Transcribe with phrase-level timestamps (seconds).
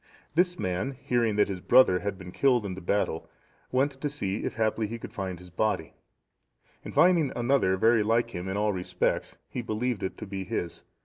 [0.35, 3.29] (679) This man, hearing that his brother had been killed in the battle,
[3.71, 5.93] went to see if haply he could find his body;
[6.83, 10.81] and finding another very like him in all respects, he believed it to be his.